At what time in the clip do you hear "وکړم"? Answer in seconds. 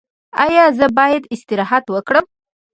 1.89-2.25